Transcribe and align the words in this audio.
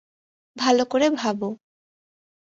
ভালো 0.57 0.83
করে 0.85 1.07
ভাবো। 1.15 1.47